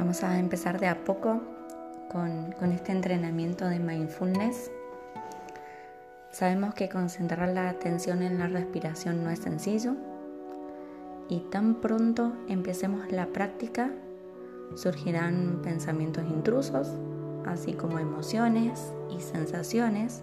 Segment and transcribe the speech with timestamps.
[0.00, 1.42] Vamos a empezar de a poco
[2.10, 4.70] con, este entrenamiento de mindfulness.
[6.30, 9.96] Sabemos que concentrar la atención en la respiración no es sencillo
[11.28, 13.90] y tan pronto empecemos la práctica
[14.74, 16.88] surgirán pensamientos intrusos,
[17.44, 20.22] así como emociones y sensaciones.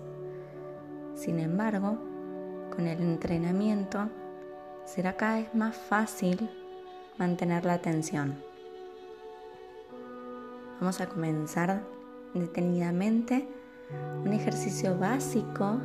[1.13, 1.99] Sin embargo,
[2.75, 4.09] con el entrenamiento
[4.85, 6.49] será cada vez más fácil
[7.19, 8.56] mantener la atención.
[10.79, 11.81] Vamos a comenzar
[12.35, 13.49] detenidamente
[14.23, 15.79] un ejercicio básico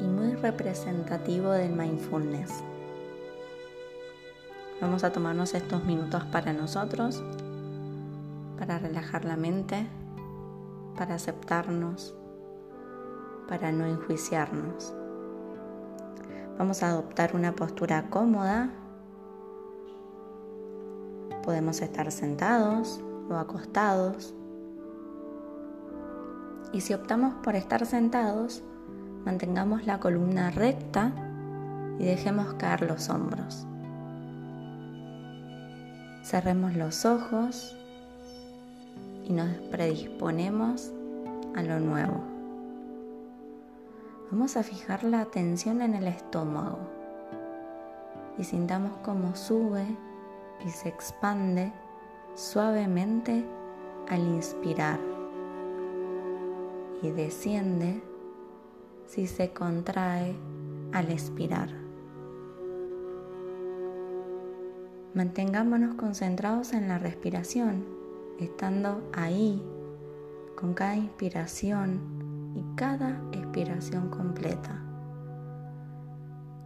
[0.00, 2.52] y muy representativo del mindfulness.
[4.80, 7.22] Vamos a tomarnos estos minutos para nosotros,
[8.58, 9.86] para relajar la mente,
[10.96, 12.16] para aceptarnos,
[13.46, 14.92] para no enjuiciarnos.
[16.58, 18.70] Vamos a adoptar una postura cómoda.
[21.44, 24.34] Podemos estar sentados o acostados.
[26.72, 28.62] Y si optamos por estar sentados,
[29.24, 31.12] mantengamos la columna recta
[31.98, 33.66] y dejemos caer los hombros.
[36.22, 37.76] Cerremos los ojos
[39.24, 40.92] y nos predisponemos
[41.54, 42.20] a lo nuevo.
[44.30, 46.78] Vamos a fijar la atención en el estómago
[48.38, 49.86] y sintamos cómo sube
[50.66, 51.72] y se expande
[52.36, 53.46] suavemente
[54.08, 55.00] al inspirar
[57.00, 58.02] y desciende
[59.06, 60.36] si se contrae
[60.92, 61.70] al expirar.
[65.14, 67.86] Mantengámonos concentrados en la respiración,
[68.38, 69.62] estando ahí
[70.56, 74.82] con cada inspiración y cada expiración completa,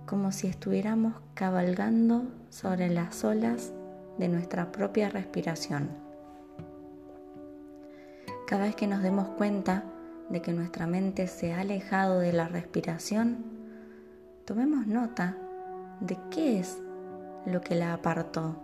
[0.05, 3.73] como si estuviéramos cabalgando sobre las olas
[4.21, 5.89] de nuestra propia respiración.
[8.47, 9.85] Cada vez que nos demos cuenta
[10.29, 13.47] de que nuestra mente se ha alejado de la respiración,
[14.45, 15.39] tomemos nota
[16.01, 16.79] de qué es
[17.47, 18.61] lo que la apartó.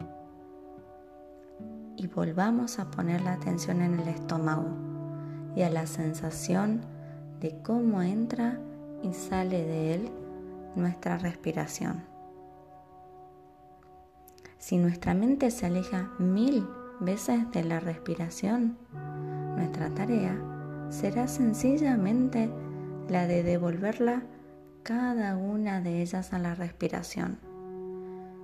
[1.96, 4.68] Y volvamos a poner la atención en el estómago
[5.56, 6.82] y a la sensación
[7.40, 8.60] de cómo entra
[9.02, 10.10] y sale de él
[10.74, 12.15] nuestra respiración.
[14.66, 16.66] Si nuestra mente se aleja mil
[16.98, 18.76] veces de la respiración,
[19.54, 20.36] nuestra tarea
[20.88, 22.50] será sencillamente
[23.08, 24.24] la de devolverla
[24.82, 27.38] cada una de ellas a la respiración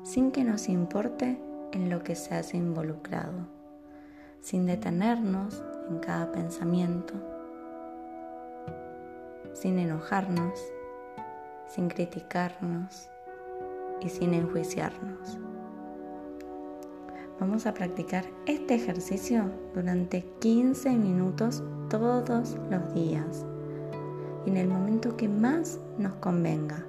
[0.05, 3.49] sin que nos importe en lo que se hace involucrado,
[4.41, 7.15] sin detenernos en cada pensamiento,
[9.55, 10.56] sin enojarnos,
[11.66, 13.11] sin criticarnos
[14.00, 15.41] y sin enjuiciarnos.
[17.41, 23.44] Vamos a practicar este ejercicio durante 15 minutos todos los días
[24.47, 26.84] en el momento que más nos convenga,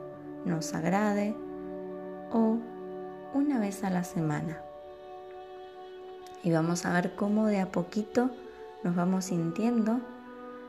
[0.46, 1.36] nos agrade
[2.32, 2.58] o
[3.34, 4.62] una vez a la semana.
[6.44, 8.32] Y vamos a ver cómo de a poquito
[8.84, 10.00] nos vamos sintiendo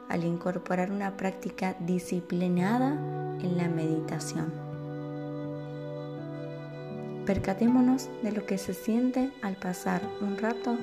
[0.08, 2.92] al incorporar una práctica disciplinada
[3.40, 4.63] en la meditación.
[7.26, 10.76] Percatémonos de lo que se siente al pasar un rato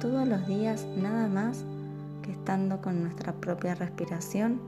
[0.00, 1.64] todos los días nada más
[2.22, 4.58] que estando con nuestra propia respiración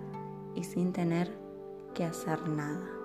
[0.55, 1.31] y sin tener
[1.95, 3.04] que hacer nada.